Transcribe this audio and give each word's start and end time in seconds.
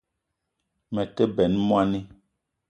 Me 0.93 1.03
te 1.15 1.23
benn 1.35 1.53
moni 1.67 1.99